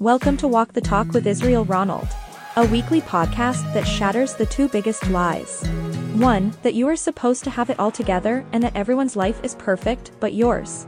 Welcome 0.00 0.36
to 0.36 0.46
Walk 0.46 0.74
the 0.74 0.80
Talk 0.80 1.12
with 1.12 1.26
Israel 1.26 1.64
Ronald, 1.64 2.06
a 2.54 2.64
weekly 2.66 3.00
podcast 3.00 3.74
that 3.74 3.82
shatters 3.82 4.32
the 4.32 4.46
two 4.46 4.68
biggest 4.68 5.10
lies. 5.10 5.66
One, 6.14 6.52
that 6.62 6.74
you 6.74 6.86
are 6.86 6.94
supposed 6.94 7.42
to 7.42 7.50
have 7.50 7.68
it 7.68 7.80
all 7.80 7.90
together 7.90 8.46
and 8.52 8.62
that 8.62 8.76
everyone's 8.76 9.16
life 9.16 9.42
is 9.42 9.56
perfect 9.56 10.12
but 10.20 10.34
yours. 10.34 10.86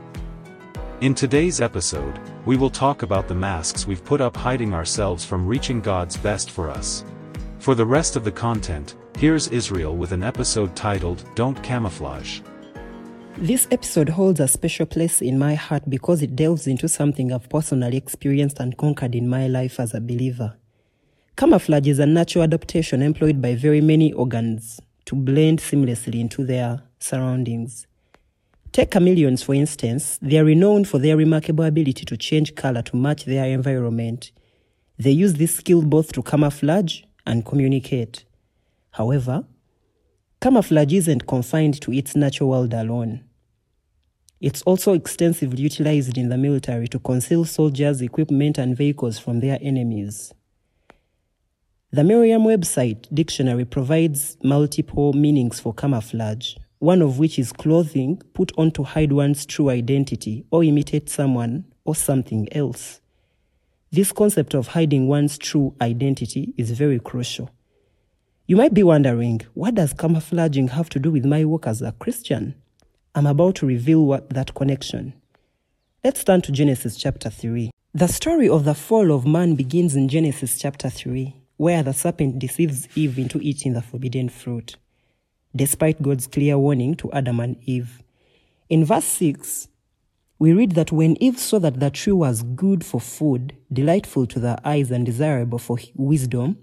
In 1.01 1.13
today's 1.13 1.59
episode, 1.59 2.21
we 2.45 2.55
will 2.55 2.69
talk 2.69 3.01
about 3.03 3.27
the 3.27 3.35
masks 3.35 3.85
we've 3.85 4.05
put 4.05 4.21
up 4.21 4.37
hiding 4.37 4.73
ourselves 4.73 5.25
from 5.25 5.45
reaching 5.45 5.81
God's 5.81 6.15
best 6.15 6.49
for 6.49 6.69
us. 6.69 7.03
For 7.59 7.75
the 7.75 7.85
rest 7.85 8.15
of 8.15 8.23
the 8.23 8.31
content, 8.31 8.95
here's 9.17 9.49
Israel 9.49 9.97
with 9.97 10.13
an 10.13 10.23
episode 10.23 10.73
titled 10.73 11.25
Don't 11.35 11.61
Camouflage. 11.61 12.39
This 13.37 13.67
episode 13.71 14.09
holds 14.09 14.39
a 14.39 14.47
special 14.47 14.85
place 14.85 15.21
in 15.21 15.39
my 15.39 15.55
heart 15.55 15.89
because 15.89 16.21
it 16.21 16.35
delves 16.35 16.67
into 16.67 16.87
something 16.87 17.31
I've 17.31 17.49
personally 17.49 17.97
experienced 17.97 18.59
and 18.59 18.77
conquered 18.77 19.15
in 19.15 19.27
my 19.27 19.47
life 19.47 19.79
as 19.79 19.93
a 19.93 20.01
believer. 20.01 20.57
Camouflage 21.37 21.87
is 21.87 21.99
a 21.99 22.05
natural 22.05 22.43
adaptation 22.43 23.01
employed 23.01 23.41
by 23.41 23.55
very 23.55 23.81
many 23.81 24.13
organs 24.13 24.79
to 25.05 25.15
blend 25.15 25.59
seamlessly 25.59 26.19
into 26.19 26.45
their 26.45 26.83
surroundings. 26.99 27.87
Take 28.71 28.91
chameleons, 28.91 29.41
for 29.41 29.55
instance, 29.55 30.19
they 30.21 30.37
are 30.37 30.45
renowned 30.45 30.87
for 30.87 30.99
their 30.99 31.17
remarkable 31.17 31.63
ability 31.63 32.05
to 32.05 32.17
change 32.17 32.55
color 32.55 32.81
to 32.83 32.95
match 32.95 33.25
their 33.25 33.45
environment. 33.45 34.31
They 34.99 35.11
use 35.11 35.33
this 35.35 35.55
skill 35.55 35.81
both 35.81 36.11
to 36.13 36.21
camouflage 36.21 37.01
and 37.25 37.45
communicate. 37.45 38.25
However, 38.91 39.45
Camouflage 40.41 40.93
isn't 40.93 41.27
confined 41.27 41.79
to 41.81 41.93
its 41.93 42.15
natural 42.15 42.49
world 42.49 42.73
alone. 42.73 43.21
It's 44.41 44.63
also 44.63 44.93
extensively 44.93 45.61
utilized 45.61 46.17
in 46.17 46.29
the 46.29 46.37
military 46.37 46.87
to 46.87 46.97
conceal 46.97 47.45
soldiers' 47.45 48.01
equipment 48.01 48.57
and 48.57 48.75
vehicles 48.75 49.19
from 49.19 49.39
their 49.39 49.59
enemies. 49.61 50.33
The 51.91 52.03
Merriam-Webster 52.03 52.93
dictionary 53.13 53.65
provides 53.65 54.37
multiple 54.43 55.13
meanings 55.13 55.59
for 55.59 55.75
camouflage, 55.75 56.55
one 56.79 57.03
of 57.03 57.19
which 57.19 57.37
is 57.37 57.53
clothing 57.53 58.19
put 58.33 58.51
on 58.57 58.71
to 58.71 58.83
hide 58.83 59.11
one's 59.11 59.45
true 59.45 59.69
identity 59.69 60.43
or 60.49 60.63
imitate 60.63 61.07
someone 61.07 61.65
or 61.85 61.93
something 61.93 62.51
else. 62.51 62.99
This 63.91 64.11
concept 64.11 64.55
of 64.55 64.69
hiding 64.69 65.07
one's 65.07 65.37
true 65.37 65.75
identity 65.79 66.55
is 66.57 66.71
very 66.71 66.99
crucial. 66.99 67.51
You 68.47 68.55
might 68.55 68.73
be 68.73 68.81
wondering, 68.81 69.41
what 69.53 69.75
does 69.75 69.93
camouflaging 69.93 70.69
have 70.69 70.89
to 70.89 70.99
do 70.99 71.11
with 71.11 71.25
my 71.25 71.45
work 71.45 71.67
as 71.67 71.83
a 71.83 71.91
Christian? 71.91 72.55
I'm 73.13 73.27
about 73.27 73.55
to 73.55 73.65
reveal 73.65 74.05
what 74.05 74.29
that 74.29 74.55
connection. 74.55 75.13
Let's 76.01 76.23
turn 76.23 76.41
to 76.43 76.51
Genesis 76.53 76.95
chapter 76.95 77.29
3. 77.29 77.69
The 77.93 78.07
story 78.07 78.47
of 78.47 78.63
the 78.63 78.73
fall 78.73 79.11
of 79.11 79.27
man 79.27 79.55
begins 79.55 79.97
in 79.97 80.07
Genesis 80.07 80.57
chapter 80.57 80.89
3, 80.89 81.35
where 81.57 81.83
the 81.83 81.91
serpent 81.91 82.39
deceives 82.39 82.87
Eve 82.95 83.19
into 83.19 83.41
eating 83.41 83.73
the 83.73 83.81
forbidden 83.81 84.29
fruit, 84.29 84.77
despite 85.53 86.01
God's 86.01 86.25
clear 86.25 86.57
warning 86.57 86.95
to 86.95 87.11
Adam 87.11 87.41
and 87.41 87.57
Eve. 87.65 88.01
In 88.69 88.85
verse 88.85 89.03
6, 89.03 89.67
we 90.39 90.53
read 90.53 90.71
that 90.75 90.93
when 90.93 91.21
Eve 91.21 91.37
saw 91.37 91.59
that 91.59 91.81
the 91.81 91.89
tree 91.89 92.13
was 92.13 92.43
good 92.43 92.85
for 92.85 93.01
food, 93.01 93.57
delightful 93.73 94.25
to 94.27 94.39
the 94.39 94.57
eyes, 94.63 94.89
and 94.89 95.05
desirable 95.05 95.59
for 95.59 95.77
wisdom, 95.95 96.59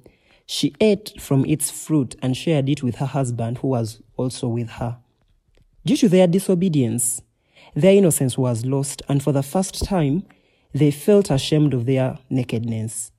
she 0.46 0.74
ate 0.80 1.12
from 1.20 1.44
its 1.44 1.70
fruit 1.70 2.16
and 2.22 2.34
shared 2.34 2.70
it 2.70 2.82
with 2.82 2.96
her 2.96 3.06
husband, 3.06 3.58
who 3.58 3.68
was 3.68 4.00
also 4.16 4.48
with 4.48 4.70
her. 4.70 4.96
Due 5.84 5.96
to 5.96 6.08
their 6.08 6.26
disobedience, 6.26 7.22
their 7.74 7.94
innocence 7.94 8.36
was 8.36 8.64
lost, 8.66 9.02
and 9.08 9.22
for 9.22 9.32
the 9.32 9.42
first 9.42 9.84
time, 9.84 10.24
they 10.74 10.90
felt 10.90 11.30
ashamed 11.30 11.74
of 11.74 11.86
their 11.86 12.18
nakedness. 12.30 13.12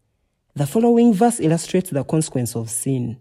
The 0.56 0.68
following 0.68 1.14
verse 1.14 1.40
illustrates 1.40 1.90
the 1.90 2.04
consequence 2.04 2.56
of 2.56 2.70
sin. 2.70 3.18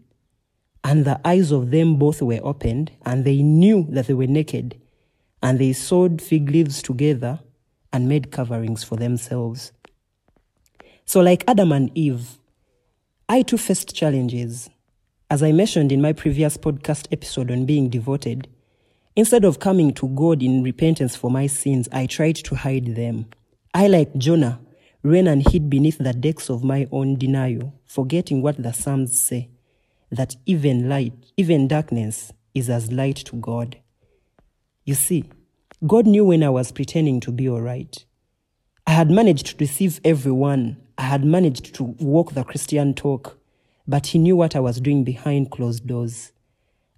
And 0.84 1.05
the 1.05 1.20
eyes 1.25 1.50
of 1.50 1.70
them 1.70 1.97
both 1.97 2.22
were 2.22 2.41
opened, 2.42 2.93
and 3.04 3.25
they 3.25 3.43
knew 3.43 3.87
that 3.91 4.06
they 4.06 4.15
were 4.15 4.27
naked, 4.27 4.81
and 5.43 5.59
they 5.59 5.72
sewed 5.72 6.21
fig 6.21 6.50
leaves 6.50 6.82
together 6.82 7.41
and 7.93 8.09
made 8.09 8.31
coverings 8.31 8.84
for 8.84 8.97
themselves. 8.97 9.72
So, 11.04 11.21
like 11.21 11.44
Adam 11.48 11.72
and 11.72 11.91
Eve, 11.97 12.38
I 13.28 13.43
too 13.43 13.59
faced 13.59 13.94
challenges. 13.94 14.69
As 15.31 15.43
I 15.43 15.53
mentioned 15.53 15.93
in 15.93 16.00
my 16.00 16.12
previous 16.12 16.56
podcast 16.56 17.06
episode 17.12 17.50
on 17.50 17.66
being 17.66 17.88
devoted, 17.88 18.48
instead 19.18 19.44
of 19.44 19.58
coming 19.58 19.92
to 19.92 20.06
God 20.06 20.44
in 20.44 20.62
repentance 20.62 21.16
for 21.16 21.28
my 21.28 21.48
sins, 21.48 21.88
I 21.90 22.06
tried 22.06 22.36
to 22.36 22.54
hide 22.54 22.94
them. 22.94 23.26
I, 23.74 23.88
like 23.88 24.16
Jonah, 24.16 24.60
ran 25.02 25.26
and 25.26 25.44
hid 25.44 25.68
beneath 25.68 25.98
the 25.98 26.12
decks 26.12 26.48
of 26.48 26.62
my 26.62 26.86
own 26.92 27.16
denial, 27.16 27.74
forgetting 27.84 28.42
what 28.42 28.62
the 28.62 28.72
Psalms 28.72 29.20
say 29.20 29.50
that 30.12 30.36
even 30.46 30.88
light, 30.88 31.12
even 31.36 31.66
darkness, 31.66 32.32
is 32.54 32.70
as 32.70 32.92
light 32.92 33.16
to 33.16 33.34
God. 33.34 33.78
You 34.84 34.94
see, 34.94 35.24
God 35.84 36.06
knew 36.06 36.24
when 36.24 36.44
I 36.44 36.50
was 36.50 36.70
pretending 36.70 37.18
to 37.22 37.32
be 37.32 37.48
all 37.48 37.60
right. 37.60 38.04
I 38.86 38.92
had 38.92 39.10
managed 39.10 39.46
to 39.46 39.56
deceive 39.56 40.00
everyone 40.04 40.76
I 40.96 41.02
had 41.02 41.24
managed 41.24 41.74
to 41.74 41.82
walk 41.82 42.34
the 42.34 42.44
Christian 42.44 42.94
talk, 42.94 43.36
but 43.86 44.06
he 44.06 44.18
knew 44.18 44.36
what 44.36 44.54
I 44.54 44.60
was 44.60 44.80
doing 44.80 45.02
behind 45.02 45.50
closed 45.50 45.88
doors. 45.88 46.30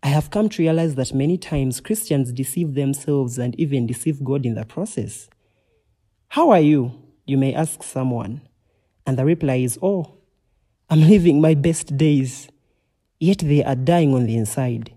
I 0.03 0.09
have 0.09 0.31
come 0.31 0.49
to 0.49 0.63
realize 0.63 0.95
that 0.95 1.13
many 1.13 1.37
times 1.37 1.81
Christians 1.81 2.33
deceive 2.33 2.75
themselves 2.75 3.39
and 3.39 3.55
even 3.61 3.87
deceive 3.87 4.25
God 4.25 4.47
in 4.47 4.55
the 4.55 4.65
process. 4.65 5.29
How 6.29 6.51
are 6.51 6.61
you? 6.61 6.93
You 7.27 7.37
may 7.37 7.55
ask 7.55 7.83
someone. 7.83 8.41
And 9.07 9.19
the 9.19 9.25
reply 9.25 9.57
is, 9.57 9.79
Oh, 9.83 10.15
I'm 10.89 11.01
living 11.01 11.41
my 11.41 11.55
best 11.55 11.97
days. 11.97 12.49
Yet 13.19 13.39
they 13.39 13.63
are 13.63 13.75
dying 13.75 14.15
on 14.15 14.25
the 14.25 14.37
inside. 14.37 14.95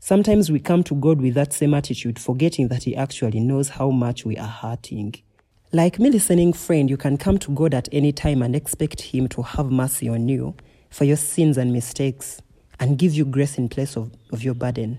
Sometimes 0.00 0.50
we 0.50 0.58
come 0.58 0.82
to 0.84 0.94
God 0.94 1.20
with 1.20 1.34
that 1.34 1.52
same 1.52 1.74
attitude, 1.74 2.18
forgetting 2.18 2.68
that 2.68 2.84
He 2.84 2.96
actually 2.96 3.38
knows 3.38 3.68
how 3.68 3.90
much 3.90 4.24
we 4.24 4.36
are 4.36 4.48
hurting. 4.48 5.14
Like 5.72 6.00
me 6.00 6.10
listening 6.10 6.52
friend, 6.54 6.90
you 6.90 6.96
can 6.96 7.16
come 7.16 7.38
to 7.38 7.52
God 7.52 7.74
at 7.74 7.88
any 7.92 8.10
time 8.10 8.42
and 8.42 8.56
expect 8.56 9.00
Him 9.00 9.28
to 9.28 9.42
have 9.42 9.70
mercy 9.70 10.08
on 10.08 10.28
you 10.28 10.56
for 10.88 11.04
your 11.04 11.16
sins 11.16 11.56
and 11.56 11.72
mistakes 11.72 12.42
and 12.80 12.98
give 12.98 13.14
you 13.14 13.24
grace 13.24 13.58
in 13.58 13.68
place 13.68 13.96
of, 13.96 14.10
of 14.32 14.42
your 14.42 14.54
burden. 14.54 14.98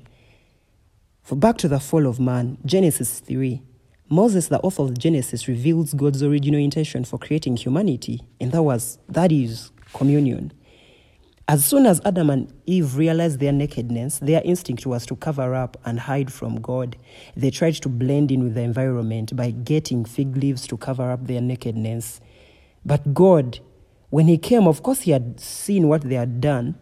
For 1.24 1.36
back 1.36 1.58
to 1.58 1.68
the 1.68 1.80
fall 1.80 2.08
of 2.08 2.20
man, 2.20 2.58
Genesis 2.66 3.20
3. 3.20 3.62
Moses, 4.10 4.50
the 4.50 4.60
author 4.60 4.84
of 4.84 4.98
Genesis, 4.98 5.48
reveals 5.48 5.94
God's 5.94 6.22
original 6.22 6.60
intention 6.60 7.06
for 7.06 7.18
creating 7.18 7.58
humanity, 7.58 8.22
and 8.40 8.52
that 8.52 8.62
was 8.62 8.98
that 9.08 9.32
is 9.32 9.72
communion. 9.94 10.52
As 11.48 11.66
soon 11.66 11.86
as 11.86 12.02
Adam 12.06 12.30
and 12.30 12.54
Eve 12.66 12.96
realized 12.96 13.40
their 13.40 13.52
nakedness, 13.52 14.20
their 14.20 14.42
instinct 14.44 14.86
was 14.86 15.06
to 15.08 15.16
cover 15.16 15.56
up 15.56 15.78
and 15.86 16.00
hide 16.00 16.32
from 16.32 16.62
God. 16.62 16.96
They 17.36 17.52
tried 17.52 17.76
to 17.76 17.90
blend 17.90 18.32
in 18.32 18.44
with 18.44 18.56
the 18.56 18.62
environment 18.62 19.36
by 19.36 19.52
getting 19.52 20.06
fig 20.06 20.38
leaves 20.38 20.68
to 20.68 20.78
cover 20.78 21.10
up 21.10 21.28
their 21.28 21.42
nakedness. 21.42 22.22
But 22.86 23.14
God, 23.14 23.60
when 24.10 24.28
He 24.28 24.38
came, 24.38 24.68
of 24.68 24.84
course, 24.84 25.02
He 25.02 25.12
had 25.12 25.40
seen 25.40 25.88
what 25.88 26.02
they 26.02 26.16
had 26.16 26.42
done. 26.42 26.76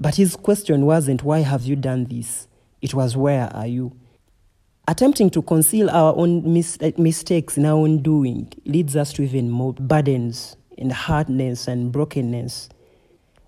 But 0.00 0.16
His 0.16 0.34
question 0.34 0.86
wasn't, 0.86 1.22
Why 1.22 1.40
have 1.40 1.62
you 1.64 1.76
done 1.76 2.06
this? 2.06 2.48
It 2.80 2.94
was, 2.94 3.16
Where 3.16 3.54
are 3.54 3.66
you? 3.66 3.92
Attempting 4.88 5.30
to 5.30 5.42
conceal 5.42 5.88
our 5.90 6.16
own 6.16 6.52
mis- 6.52 6.78
eh, 6.80 6.92
mistakes 6.96 7.56
in 7.56 7.66
our 7.66 7.74
own 7.74 8.02
doing 8.02 8.52
leads 8.64 8.96
us 8.96 9.12
to 9.12 9.22
even 9.22 9.48
more 9.50 9.74
burdens 9.74 10.56
and 10.76 10.90
hardness 10.90 11.68
and 11.68 11.92
brokenness. 11.92 12.70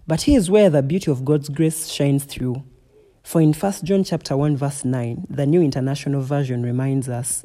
But 0.06 0.22
here's 0.22 0.50
where 0.50 0.70
the 0.70 0.82
beauty 0.82 1.10
of 1.10 1.24
God's 1.24 1.48
grace 1.48 1.88
shines 1.88 2.24
through. 2.24 2.62
For 3.24 3.40
in 3.40 3.54
1 3.54 3.72
John 3.84 4.04
chapter 4.04 4.36
1 4.36 4.56
verse 4.56 4.84
9, 4.84 5.26
the 5.30 5.46
New 5.46 5.62
International 5.62 6.20
Version 6.20 6.62
reminds 6.62 7.08
us, 7.08 7.44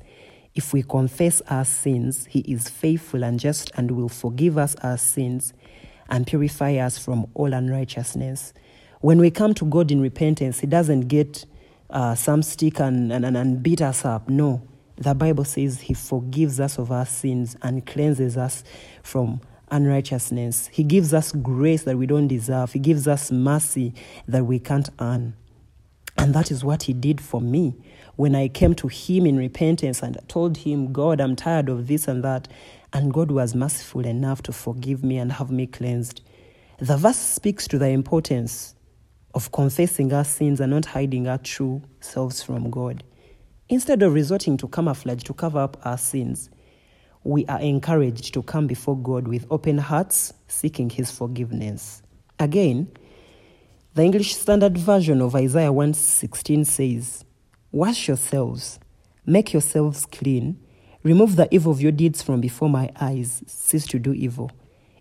if 0.54 0.74
we 0.74 0.84
confess 0.84 1.42
our 1.50 1.66
sins, 1.66 2.26
he 2.26 2.40
is 2.42 2.68
faithful 2.68 3.24
and 3.24 3.40
just 3.40 3.72
and 3.76 3.92
will 3.92 4.10
forgive 4.10 4.58
us 4.58 4.76
our 4.84 4.98
sins 4.98 5.54
and 6.10 6.28
purify 6.28 6.76
us 6.76 6.98
from 6.98 7.28
all 7.36 7.54
unrighteousness. 7.54 8.54
When 9.02 9.20
we 9.20 9.30
come 9.30 9.54
to 9.56 9.66
God 9.66 9.92
in 9.92 10.02
repentance, 10.02 10.60
he 10.60 10.68
doesn't 10.68 11.02
get 11.02 11.46
uh, 11.90 12.16
some 12.16 12.42
stick 12.42 12.80
and, 12.80 13.14
and, 13.14 13.26
and 13.26 13.62
beat 13.62 13.82
us 13.82 14.04
up. 14.04 14.28
No. 14.28 14.62
The 14.98 15.14
Bible 15.14 15.46
says 15.46 15.82
he 15.82 15.94
forgives 15.94 16.60
us 16.60 16.80
of 16.80 16.92
our 16.92 17.06
sins 17.06 17.56
and 17.62 17.86
cleanses 17.86 18.36
us 18.38 18.64
from 19.04 19.42
unrighteousness. 19.70 20.70
He 20.74 20.84
gives 20.84 21.14
us 21.14 21.32
grace 21.32 21.84
that 21.84 21.98
we 21.98 22.08
don't 22.08 22.28
deserve. 22.28 22.74
He 22.74 22.80
gives 22.80 23.08
us 23.08 23.32
mercy 23.32 23.94
that 24.28 24.46
we 24.46 24.58
can't 24.58 24.90
earn. 25.00 25.36
And 26.18 26.34
that 26.34 26.50
is 26.50 26.64
what 26.64 26.84
He 26.84 26.94
did 26.94 27.22
for 27.22 27.40
me 27.40 27.76
when 28.16 28.36
I 28.36 28.48
came 28.48 28.74
to 28.76 28.88
Him 28.88 29.28
in 29.28 29.38
repentance 29.38 30.02
and 30.02 30.18
told 30.28 30.58
Him, 30.58 30.92
God, 30.92 31.22
I'm 31.22 31.36
tired 31.36 31.70
of 31.70 31.86
this 31.88 32.08
and 32.08 32.24
that. 32.24 32.48
And 32.92 33.14
God 33.14 33.30
was 33.30 33.54
merciful 33.54 34.06
enough 34.06 34.42
to 34.44 34.52
forgive 34.52 35.04
me 35.04 35.18
and 35.18 35.34
have 35.34 35.52
me 35.52 35.68
cleansed. 35.68 36.22
The 36.80 36.98
verse 36.98 37.18
speaks 37.18 37.68
to 37.68 37.78
the 37.78 37.90
importance 37.90 38.74
of 39.38 39.52
confessing 39.52 40.12
our 40.14 40.24
sins 40.24 40.60
and 40.60 40.72
not 40.72 40.84
hiding 40.84 41.28
our 41.28 41.38
true 41.38 41.80
selves 42.00 42.42
from 42.42 42.72
God. 42.72 43.04
Instead 43.70 44.02
of 44.02 44.16
resorting 44.16 44.58
to 44.58 44.68
camouflage 44.68 45.22
to 45.22 45.32
cover 45.32 45.60
up 45.60 45.80
our 45.86 46.00
sins, 46.00 46.50
we 47.24 47.46
are 47.46 47.60
encouraged 47.62 48.34
to 48.34 48.42
come 48.42 48.66
before 48.66 48.98
God 48.98 49.28
with 49.28 49.46
open 49.52 49.78
hearts, 49.78 50.34
seeking 50.48 50.90
His 50.90 51.12
forgiveness. 51.12 52.02
Again, 52.40 52.88
the 53.94 54.02
English 54.02 54.36
Standard 54.36 54.76
Version 54.76 55.22
of 55.22 55.36
Isaiah 55.36 55.72
1:16 55.72 56.66
says, 56.66 57.24
"Wash 57.72 58.08
yourselves, 58.08 58.80
make 59.24 59.54
yourselves 59.54 60.08
clean, 60.08 60.58
remove 61.04 61.36
the 61.36 61.48
evil 61.54 61.72
of 61.72 61.80
your 61.80 61.92
deeds 61.92 62.24
from 62.24 62.42
before 62.42 62.70
my 62.72 62.90
eyes, 63.00 63.44
cease 63.46 63.86
to 63.86 64.00
do 64.00 64.14
evil." 64.14 64.50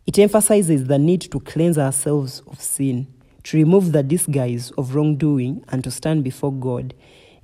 It 0.06 0.18
emphasizes 0.18 0.84
the 0.84 0.98
need 0.98 1.22
to 1.22 1.40
cleanse 1.40 1.78
ourselves 1.78 2.42
of 2.46 2.60
sin, 2.60 3.06
to 3.46 3.56
remove 3.56 3.92
the 3.92 4.02
disguise 4.02 4.72
of 4.72 4.96
wrongdoing, 4.96 5.64
and 5.68 5.84
to 5.84 5.90
stand 5.90 6.24
before 6.24 6.52
God 6.52 6.92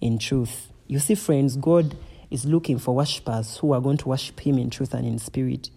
in 0.01 0.19
truth. 0.19 0.73
You 0.89 0.99
see, 0.99 1.15
friends, 1.15 1.57
God 1.57 1.97
is 2.29 2.45
looking 2.45 2.81
for 2.81 2.93
worshippers 2.93 3.59
who 3.59 3.73
are 3.73 3.81
going 3.81 3.99
to 3.99 4.09
worship 4.09 4.41
Him 4.41 4.59
in 4.59 4.69
truth 4.69 4.95
and 4.95 5.07
in 5.07 5.19
spirit. 5.19 5.71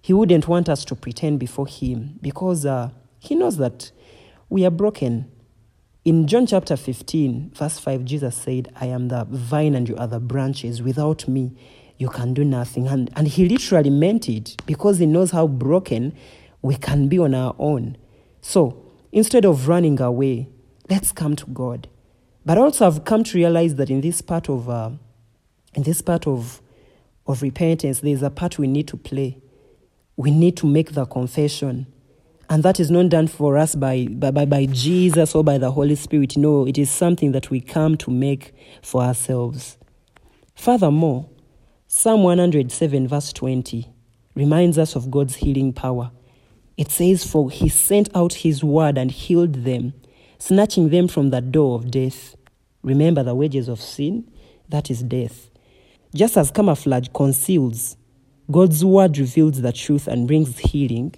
He 0.00 0.12
wouldn't 0.12 0.46
want 0.46 0.68
us 0.68 0.84
to 0.84 0.94
pretend 0.94 1.40
before 1.40 1.66
Him 1.66 2.20
because 2.22 2.64
uh, 2.64 2.90
He 3.18 3.34
knows 3.34 3.56
that 3.56 3.90
we 4.48 4.64
are 4.64 4.70
broken. 4.70 5.28
In 6.04 6.28
John 6.28 6.46
chapter 6.46 6.76
15, 6.76 7.50
verse 7.52 7.80
5, 7.80 8.04
Jesus 8.04 8.36
said, 8.36 8.72
I 8.80 8.86
am 8.86 9.08
the 9.08 9.24
vine 9.28 9.74
and 9.74 9.88
you 9.88 9.96
are 9.96 10.06
the 10.06 10.20
branches. 10.20 10.80
Without 10.80 11.26
me, 11.26 11.56
you 11.98 12.08
can 12.08 12.34
do 12.34 12.44
nothing. 12.44 12.86
And, 12.86 13.10
and 13.16 13.26
he 13.26 13.48
literally 13.48 13.90
meant 13.90 14.28
it 14.28 14.62
because 14.64 14.98
he 14.98 15.06
knows 15.06 15.32
how 15.32 15.48
broken 15.48 16.14
we 16.60 16.76
can 16.76 17.08
be 17.08 17.18
on 17.18 17.34
our 17.34 17.56
own. 17.58 17.96
So 18.42 18.91
instead 19.12 19.44
of 19.44 19.68
running 19.68 20.00
away, 20.00 20.48
let's 20.90 21.12
come 21.12 21.36
to 21.36 21.46
God. 21.46 21.88
But 22.44 22.58
also, 22.58 22.86
I've 22.86 23.04
come 23.04 23.22
to 23.24 23.38
realize 23.38 23.76
that 23.76 23.90
in 23.90 24.00
this 24.00 24.20
part 24.20 24.48
of, 24.48 24.68
uh, 24.68 24.90
in 25.74 25.84
this 25.84 26.02
part 26.02 26.26
of, 26.26 26.60
of 27.26 27.42
repentance, 27.42 28.00
there's 28.00 28.22
a 28.22 28.30
part 28.30 28.58
we 28.58 28.66
need 28.66 28.88
to 28.88 28.96
play. 28.96 29.38
We 30.16 30.30
need 30.30 30.56
to 30.58 30.66
make 30.66 30.92
the 30.92 31.06
confession. 31.06 31.86
And 32.50 32.62
that 32.64 32.80
is 32.80 32.90
not 32.90 33.08
done 33.08 33.28
for 33.28 33.56
us 33.56 33.74
by, 33.74 34.08
by, 34.10 34.30
by, 34.30 34.44
by 34.44 34.66
Jesus 34.66 35.34
or 35.34 35.44
by 35.44 35.56
the 35.56 35.70
Holy 35.70 35.94
Spirit. 35.94 36.36
No, 36.36 36.66
it 36.66 36.76
is 36.76 36.90
something 36.90 37.32
that 37.32 37.50
we 37.50 37.60
come 37.60 37.96
to 37.98 38.10
make 38.10 38.54
for 38.82 39.02
ourselves. 39.02 39.78
Furthermore, 40.54 41.28
Psalm 41.86 42.22
107, 42.24 43.08
verse 43.08 43.32
20, 43.32 43.86
reminds 44.34 44.78
us 44.78 44.96
of 44.96 45.10
God's 45.10 45.36
healing 45.36 45.72
power. 45.72 46.10
It 46.76 46.90
says, 46.90 47.24
For 47.24 47.50
he 47.50 47.68
sent 47.68 48.08
out 48.14 48.32
his 48.32 48.64
word 48.64 48.98
and 48.98 49.10
healed 49.10 49.64
them, 49.64 49.94
snatching 50.38 50.88
them 50.88 51.08
from 51.08 51.30
the 51.30 51.40
door 51.40 51.76
of 51.76 51.90
death. 51.90 52.34
Remember 52.82 53.22
the 53.22 53.34
wages 53.34 53.68
of 53.68 53.80
sin? 53.80 54.30
That 54.68 54.90
is 54.90 55.02
death. 55.02 55.50
Just 56.14 56.36
as 56.36 56.50
camouflage 56.50 57.08
conceals, 57.14 57.96
God's 58.50 58.84
word 58.84 59.18
reveals 59.18 59.60
the 59.62 59.72
truth 59.72 60.08
and 60.08 60.26
brings 60.26 60.58
healing 60.58 61.14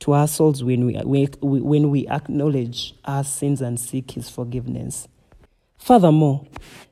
to 0.00 0.12
our 0.12 0.28
souls 0.28 0.62
when 0.62 0.86
we, 0.86 1.26
when 1.40 1.90
we 1.90 2.06
acknowledge 2.08 2.94
our 3.04 3.24
sins 3.24 3.60
and 3.60 3.78
seek 3.78 4.12
his 4.12 4.28
forgiveness. 4.28 5.08
Furthermore, 5.78 6.46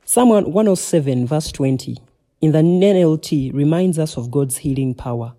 Psalm 0.05 0.29
107, 0.29 1.25
verse 1.25 1.51
20, 1.51 1.97
in 2.41 2.51
the 2.51 2.59
NLT 2.59 3.53
reminds 3.53 3.97
us 3.97 4.17
of 4.17 4.29
God's 4.29 4.57
healing 4.57 4.93
power. 4.93 5.33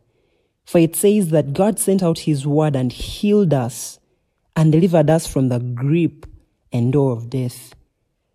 For 0.64 0.78
it 0.78 0.96
says 0.96 1.30
that 1.30 1.52
God 1.52 1.78
sent 1.78 2.02
out 2.02 2.20
his 2.20 2.46
word 2.46 2.74
and 2.74 2.92
healed 2.92 3.52
us 3.52 3.98
and 4.56 4.72
delivered 4.72 5.10
us 5.10 5.26
from 5.26 5.48
the 5.48 5.58
grip 5.58 6.26
and 6.72 6.92
door 6.92 7.12
of 7.12 7.30
death. 7.30 7.74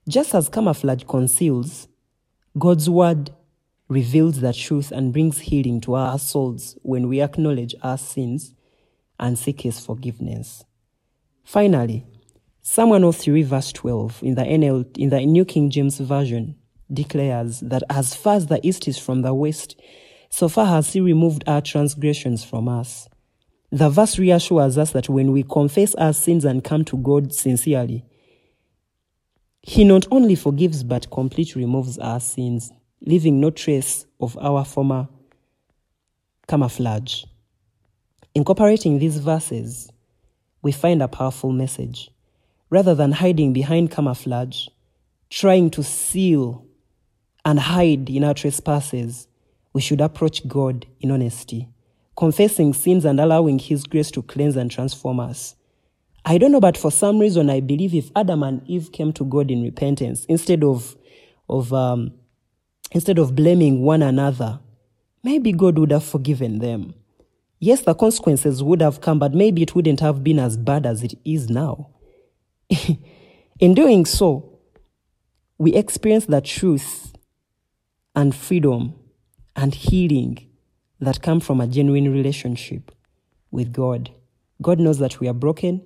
Just 0.07 0.33
as 0.33 0.49
camouflage 0.49 1.03
conceals, 1.07 1.87
God's 2.57 2.89
word 2.89 3.31
reveals 3.87 4.39
the 4.39 4.53
truth 4.53 4.91
and 4.91 5.11
brings 5.11 5.39
healing 5.39 5.81
to 5.81 5.95
our 5.95 6.19
souls 6.19 6.77
when 6.83 7.07
we 7.07 7.21
acknowledge 7.21 7.75
our 7.83 7.97
sins 7.97 8.53
and 9.19 9.37
seek 9.37 9.61
his 9.61 9.79
forgiveness. 9.79 10.63
Finally, 11.43 12.05
Psalm 12.61 12.89
103 12.89 13.41
verse 13.43 13.71
12 13.71 14.23
in 14.23 14.35
the 14.35 14.43
NL, 14.43 14.97
in 14.97 15.09
the 15.09 15.25
New 15.25 15.43
King 15.43 15.69
James 15.71 15.97
Version 15.97 16.55
declares 16.91 17.59
that 17.61 17.83
as 17.89 18.13
far 18.13 18.35
as 18.35 18.47
the 18.47 18.65
east 18.65 18.87
is 18.87 18.97
from 18.97 19.21
the 19.21 19.33
west, 19.33 19.79
so 20.29 20.47
far 20.47 20.67
has 20.67 20.93
he 20.93 21.01
removed 21.01 21.43
our 21.47 21.61
transgressions 21.61 22.43
from 22.43 22.67
us. 22.67 23.07
The 23.71 23.89
verse 23.89 24.17
reassures 24.17 24.77
us 24.77 24.91
that 24.91 25.09
when 25.09 25.31
we 25.31 25.43
confess 25.43 25.93
our 25.95 26.13
sins 26.13 26.45
and 26.45 26.63
come 26.63 26.83
to 26.85 26.97
God 26.97 27.33
sincerely, 27.33 28.05
he 29.61 29.83
not 29.83 30.07
only 30.11 30.35
forgives 30.35 30.83
but 30.83 31.11
completely 31.11 31.61
removes 31.63 31.97
our 31.99 32.19
sins, 32.19 32.71
leaving 33.01 33.39
no 33.39 33.51
trace 33.51 34.05
of 34.19 34.37
our 34.39 34.65
former 34.65 35.07
camouflage. 36.47 37.25
Incorporating 38.33 38.99
these 38.99 39.17
verses, 39.17 39.91
we 40.61 40.71
find 40.71 41.01
a 41.01 41.07
powerful 41.07 41.51
message. 41.51 42.09
Rather 42.69 42.93
than 42.93 43.11
hiding 43.11 43.53
behind 43.53 43.91
camouflage, 43.91 44.67
trying 45.29 45.69
to 45.71 45.83
seal 45.83 46.65
and 47.45 47.59
hide 47.59 48.09
in 48.09 48.23
our 48.23 48.33
trespasses, 48.33 49.27
we 49.73 49.81
should 49.81 50.01
approach 50.01 50.47
God 50.47 50.85
in 50.99 51.11
honesty, 51.11 51.67
confessing 52.17 52.73
sins 52.73 53.05
and 53.05 53.19
allowing 53.19 53.59
His 53.59 53.83
grace 53.83 54.11
to 54.11 54.21
cleanse 54.21 54.55
and 54.55 54.69
transform 54.69 55.19
us. 55.19 55.55
I 56.25 56.37
don't 56.37 56.51
know, 56.51 56.59
but 56.59 56.77
for 56.77 56.91
some 56.91 57.19
reason, 57.19 57.49
I 57.49 57.59
believe 57.59 57.93
if 57.93 58.11
Adam 58.15 58.43
and 58.43 58.67
Eve 58.67 58.91
came 58.91 59.13
to 59.13 59.23
God 59.23 59.49
in 59.49 59.63
repentance, 59.63 60.25
instead 60.25 60.63
of, 60.63 60.95
of, 61.47 61.71
um, 61.73 62.13
instead 62.91 63.19
of 63.19 63.35
blaming 63.35 63.83
one 63.83 64.01
another, 64.01 64.59
maybe 65.23 65.51
God 65.51 65.77
would 65.79 65.91
have 65.91 66.03
forgiven 66.03 66.59
them. 66.59 66.93
Yes, 67.59 67.81
the 67.81 67.93
consequences 67.93 68.63
would 68.63 68.81
have 68.81 69.01
come, 69.01 69.19
but 69.19 69.33
maybe 69.33 69.61
it 69.61 69.75
wouldn't 69.75 69.99
have 69.99 70.23
been 70.23 70.39
as 70.39 70.57
bad 70.57 70.85
as 70.85 71.03
it 71.03 71.13
is 71.25 71.49
now. 71.49 71.89
in 73.59 73.73
doing 73.73 74.05
so, 74.05 74.59
we 75.57 75.73
experience 75.73 76.25
the 76.25 76.41
truth 76.41 77.13
and 78.15 78.33
freedom 78.33 78.98
and 79.59 79.75
healing 79.75 80.37
that 81.01 81.21
come 81.21 81.41
from 81.41 81.59
a 81.59 81.67
genuine 81.67 82.13
relationship 82.13 82.93
with 83.51 83.73
God. 83.73 84.09
God 84.61 84.79
knows 84.79 84.99
that 84.99 85.19
we 85.19 85.27
are 85.27 85.33
broken, 85.33 85.85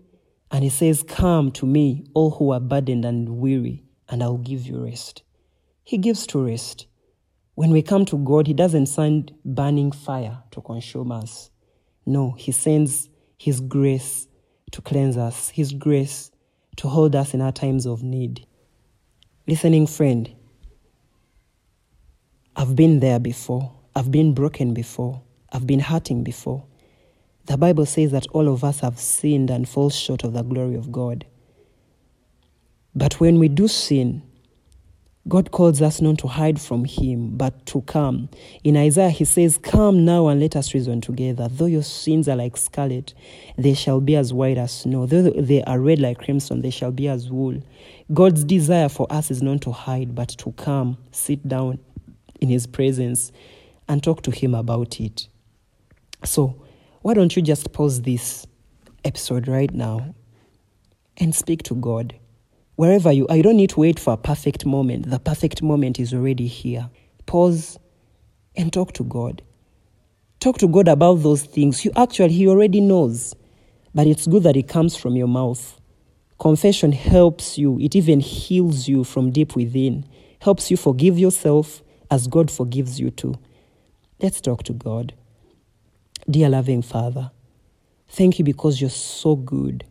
and 0.52 0.64
He 0.64 0.70
says, 0.70 1.02
Come 1.02 1.52
to 1.54 1.66
me, 1.66 2.06
all 2.14 2.30
who 2.30 2.52
are 2.52 2.60
burdened 2.60 3.04
and 3.04 3.28
weary, 3.40 3.84
and 4.08 4.22
I'll 4.22 4.38
give 4.38 4.68
you 4.68 4.86
rest. 4.86 5.24
He 5.84 5.98
gives 5.98 6.28
to 6.28 6.46
rest. 6.46 6.86
When 7.56 7.72
we 7.72 7.82
come 7.82 8.06
to 8.06 8.18
God, 8.18 8.46
He 8.46 8.54
doesn't 8.54 8.86
send 8.86 9.34
burning 9.44 9.92
fire 9.92 10.44
to 10.52 10.62
consume 10.62 11.12
us. 11.12 11.50
No, 12.06 12.34
He 12.34 12.52
sends 12.52 13.10
His 13.40 13.60
grace 13.60 14.28
to 14.72 14.82
cleanse 14.82 15.18
us, 15.18 15.50
His 15.50 15.74
grace 15.74 16.30
to 16.76 16.90
hold 16.90 17.16
us 17.16 17.34
in 17.34 17.42
our 17.42 17.52
times 17.52 17.88
of 17.88 18.04
need. 18.04 18.46
Listening 19.48 19.88
friend, 19.88 20.32
I've 22.56 22.76
been 22.76 23.00
there 23.00 23.20
before. 23.20 23.72
I've 23.96 24.12
been 24.12 24.34
broken 24.34 24.74
before. 24.74 25.22
I've 25.52 25.68
been 25.68 25.80
hurting 25.80 26.24
before. 26.24 26.64
The 27.46 27.58
Bible 27.58 27.86
says 27.86 28.12
that 28.12 28.28
all 28.32 28.48
of 28.48 28.64
us 28.64 28.80
have 28.80 29.00
sinned 29.00 29.50
and 29.50 29.68
fall 29.68 29.90
short 29.90 30.24
of 30.24 30.34
the 30.34 30.44
glory 30.44 30.76
of 30.76 30.92
God. 30.92 31.26
But 32.96 33.20
when 33.20 33.40
we 33.40 33.48
do 33.48 33.68
sin, 33.68 34.22
God 35.28 35.52
calls 35.52 35.82
us 35.82 36.02
not 36.02 36.20
to 36.20 36.28
hide 36.28 36.60
from 36.60 36.86
Him, 36.86 37.38
but 37.38 37.66
to 37.68 37.82
come. 37.82 38.30
In 38.64 38.76
Isaiah, 38.76 39.10
He 39.10 39.26
says, 39.26 39.58
Come 39.58 40.06
now 40.06 40.28
and 40.28 40.40
let 40.40 40.56
us 40.56 40.74
reason 40.74 41.02
together. 41.02 41.48
Though 41.50 41.66
your 41.66 41.84
sins 41.84 42.28
are 42.28 42.36
like 42.36 42.58
scarlet, 42.58 43.14
they 43.58 43.74
shall 43.74 44.02
be 44.02 44.16
as 44.16 44.34
white 44.34 44.58
as 44.58 44.72
snow. 44.72 45.06
Though 45.06 45.30
they 45.30 45.64
are 45.64 45.80
red 45.80 46.00
like 46.00 46.20
crimson, 46.20 46.62
they 46.62 46.70
shall 46.70 46.92
be 46.92 47.08
as 47.08 47.30
wool. 47.30 47.62
God's 48.14 48.44
desire 48.44 48.90
for 48.90 49.08
us 49.10 49.32
is 49.32 49.42
not 49.42 49.62
to 49.62 49.72
hide, 49.72 50.14
but 50.14 50.30
to 50.30 50.52
come, 50.54 50.98
sit 51.12 51.48
down, 51.48 51.80
in 52.44 52.50
His 52.50 52.68
presence 52.68 53.32
and 53.88 54.04
talk 54.04 54.22
to 54.24 54.32
Him 54.32 54.54
about 54.54 55.00
it. 55.00 55.28
So, 56.24 56.62
why 57.02 57.14
don't 57.14 57.36
you 57.36 57.42
just 57.42 57.72
pause 57.74 58.02
this 58.02 58.46
episode 59.04 59.48
right 59.48 59.74
now 59.74 60.14
and 61.18 61.34
speak 61.34 61.64
to 61.64 61.76
God? 61.76 62.16
Wherever 62.76 63.12
you 63.12 63.28
are, 63.28 63.36
you 63.36 63.44
don't 63.44 63.58
need 63.58 63.72
to 63.72 63.80
wait 63.80 64.00
for 64.00 64.14
a 64.14 64.18
perfect 64.18 64.66
moment. 64.66 65.10
The 65.10 65.20
perfect 65.20 65.62
moment 65.62 66.00
is 66.00 66.14
already 66.14 66.48
here. 66.48 66.90
Pause 67.26 67.78
and 68.56 68.72
talk 68.72 68.94
to 68.94 69.04
God. 69.04 69.42
Talk 70.40 70.58
to 70.60 70.68
God 70.68 70.88
about 70.88 71.16
those 71.16 71.44
things. 71.44 71.86
You 71.86 71.92
actually, 71.96 72.34
He 72.34 72.48
already 72.48 72.82
knows, 72.82 73.36
but 73.94 74.08
it's 74.08 74.28
good 74.28 74.44
that 74.44 74.58
it 74.58 74.68
comes 74.68 74.96
from 74.96 75.16
your 75.16 75.28
mouth. 75.28 75.80
Confession 76.40 76.92
helps 76.92 77.58
you, 77.58 77.80
it 77.80 77.96
even 77.96 78.20
heals 78.20 78.88
you 78.88 79.04
from 79.04 79.32
deep 79.32 79.56
within, 79.56 80.06
helps 80.40 80.72
you 80.72 80.78
forgive 80.78 81.18
yourself, 81.20 81.83
as 82.14 82.28
God 82.28 82.52
forgives 82.52 83.00
you 83.00 83.12
too. 83.12 83.36
Let's 84.22 84.42
talk 84.42 84.64
to 84.66 84.74
God. 84.74 85.14
Dear 86.30 86.50
loving 86.50 86.82
Father, 86.84 87.32
thank 88.10 88.40
you 88.40 88.46
because 88.46 88.82
you're 88.82 88.90
so 88.92 89.36
good. 89.36 89.86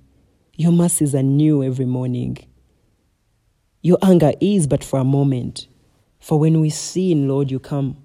Your 0.57 0.73
mercies 0.73 1.15
are 1.15 1.23
new 1.23 1.65
every 1.65 1.87
morning. 1.87 2.39
Your 3.83 3.99
anger 4.03 4.33
is 4.41 4.67
but 4.67 4.85
for 4.85 5.01
a 5.01 5.05
moment. 5.05 5.69
For 6.21 6.39
when 6.41 6.61
we 6.61 6.71
sin, 6.71 7.29
Lord, 7.29 7.51
you 7.51 7.61
come. 7.61 7.99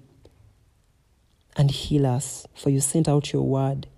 and 1.56 1.70
heal 1.70 2.06
us. 2.06 2.46
For 2.54 2.70
you 2.70 2.80
sent 2.80 3.08
out 3.08 3.32
your 3.32 3.42
word, 3.42 3.88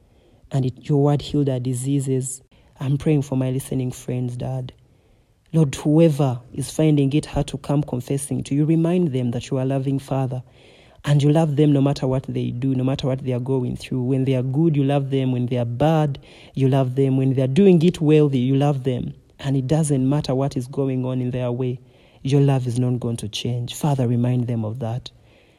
and 0.50 0.67
it, 0.67 0.89
your 0.89 1.03
word 1.03 1.23
healed 1.23 1.49
our 1.49 1.61
diseases. 1.61 2.43
I'm 2.81 2.99
praying 2.99 3.23
for 3.23 3.37
my 3.37 3.50
listening 3.50 3.93
friends, 3.93 4.37
Dad. 4.37 4.73
Lord, 5.52 5.75
whoever 5.75 6.40
is 6.52 6.71
finding 6.71 7.12
it 7.12 7.26
hard 7.26 7.49
to 7.49 7.59
come 7.59 7.83
confessing 7.83 8.45
to 8.45 8.54
you, 8.54 8.64
remind 8.64 9.12
them 9.12 9.33
that 9.33 9.50
you 9.50 9.59
are 9.59 9.64
loving 9.64 9.99
Father 9.99 10.42
and 11.04 11.23
you 11.23 11.33
love 11.33 11.57
them 11.57 11.73
no 11.73 11.80
matter 11.80 12.07
what 12.07 12.25
they 12.28 12.50
do, 12.50 12.75
no 12.75 12.85
matter 12.85 13.07
what 13.07 13.25
they 13.25 13.33
are 13.33 13.40
going 13.40 13.76
through. 13.76 14.02
When 14.02 14.25
they 14.25 14.35
are 14.35 14.42
good, 14.42 14.76
you 14.76 14.85
love 14.85 15.11
them. 15.11 15.33
When 15.33 15.47
they 15.47 15.57
are 15.59 15.64
bad, 15.64 16.19
you 16.54 16.69
love 16.69 16.95
them. 16.95 17.16
When 17.16 17.35
they 17.35 17.42
are 17.42 17.49
doing 17.49 17.83
it 17.83 18.00
well, 18.00 18.33
you 18.35 18.54
love 18.54 18.85
them. 18.85 19.14
And 19.38 19.57
it 19.57 19.66
doesn't 19.66 20.09
matter 20.09 20.35
what 20.35 20.57
is 20.57 20.66
going 20.66 21.04
on 21.04 21.21
in 21.21 21.30
their 21.30 21.50
way, 21.50 21.80
your 22.23 22.42
love 22.42 22.66
is 22.66 22.78
not 22.78 23.00
going 23.00 23.16
to 23.16 23.28
change. 23.28 23.75
Father, 23.75 24.07
remind 24.07 24.47
them 24.47 24.64
of 24.64 24.78
that. 24.80 25.11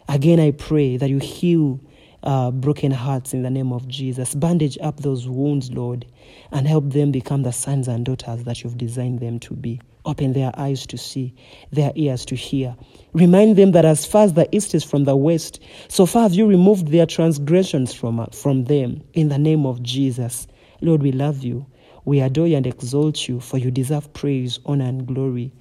Again, 0.07 0.39
I 0.39 0.51
pray 0.51 0.98
that 0.98 1.10
you 1.10 1.17
heal 1.17 1.79
uh, 2.23 2.51
broken 2.51 2.91
hearts 2.91 3.33
in 3.33 3.43
the 3.43 3.49
name 3.49 3.73
of 3.73 3.87
Jesus. 3.87 4.35
Bandage 4.35 4.77
up 4.81 4.97
those 4.97 5.27
wounds, 5.27 5.71
Lord, 5.71 6.05
and 6.51 6.67
help 6.67 6.89
them 6.91 7.11
become 7.11 7.43
the 7.43 7.51
sons 7.51 7.87
and 7.87 8.05
daughters 8.05 8.43
that 8.43 8.63
you've 8.63 8.77
designed 8.77 9.19
them 9.19 9.39
to 9.39 9.53
be. 9.53 9.81
Open 10.05 10.33
their 10.33 10.51
eyes 10.57 10.85
to 10.87 10.97
see, 10.97 11.33
their 11.71 11.91
ears 11.95 12.25
to 12.25 12.35
hear. 12.35 12.75
Remind 13.13 13.55
them 13.55 13.71
that 13.73 13.85
as 13.85 14.05
far 14.05 14.23
as 14.23 14.33
the 14.33 14.47
east 14.55 14.73
is 14.73 14.83
from 14.83 15.03
the 15.03 15.15
west, 15.15 15.61
so 15.89 16.05
far 16.05 16.23
have 16.23 16.33
you 16.33 16.47
removed 16.47 16.87
their 16.87 17.05
transgressions 17.05 17.93
from, 17.93 18.19
uh, 18.19 18.25
from 18.27 18.65
them. 18.65 19.03
In 19.13 19.29
the 19.29 19.37
name 19.37 19.65
of 19.65 19.81
Jesus. 19.83 20.47
Lord, 20.81 21.03
we 21.03 21.11
love 21.11 21.43
you. 21.43 21.65
We 22.05 22.19
adore 22.19 22.47
you 22.47 22.57
and 22.57 22.65
exalt 22.65 23.27
you, 23.27 23.39
for 23.39 23.59
you 23.59 23.69
deserve 23.69 24.11
praise, 24.13 24.59
honor, 24.65 24.85
and 24.85 25.05
glory. 25.05 25.51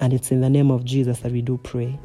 And 0.00 0.12
it's 0.12 0.30
in 0.30 0.42
the 0.42 0.50
name 0.50 0.70
of 0.70 0.84
Jesus 0.84 1.20
that 1.20 1.32
we 1.32 1.40
do 1.40 1.56
pray. 1.56 1.98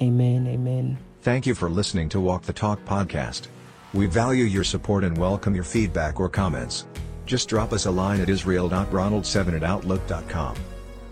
Amen. 0.00 0.48
Amen. 0.48 1.11
Thank 1.22 1.46
you 1.46 1.54
for 1.54 1.70
listening 1.70 2.08
to 2.08 2.20
Walk 2.20 2.42
the 2.42 2.52
Talk 2.52 2.84
podcast. 2.84 3.46
We 3.94 4.06
value 4.06 4.42
your 4.42 4.64
support 4.64 5.04
and 5.04 5.16
welcome 5.16 5.54
your 5.54 5.62
feedback 5.62 6.18
or 6.18 6.28
comments. 6.28 6.84
Just 7.26 7.48
drop 7.48 7.72
us 7.72 7.86
a 7.86 7.92
line 7.92 8.20
at 8.20 8.28
israel.ronald7 8.28 9.54
at 9.54 9.62
outlook.com. 9.62 10.56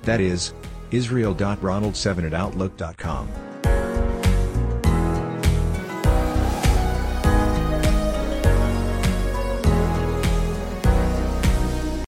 That 0.02 0.20
is, 0.20 0.52
israel.ronald7 0.90 2.26
at 2.26 2.34
outlook.com. 2.34 3.49